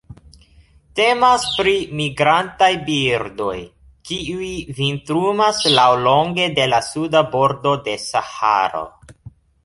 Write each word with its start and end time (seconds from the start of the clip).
Temas 0.99 1.43
pri 1.57 1.73
migrantaj 1.97 2.69
birdoj, 2.87 3.57
kiuj 4.11 4.49
vintrumas 4.79 5.59
laŭlonge 5.73 6.47
de 6.61 6.65
la 6.73 6.79
suda 6.87 7.21
bordo 7.35 7.75
de 7.89 7.95
Saharo. 8.05 8.81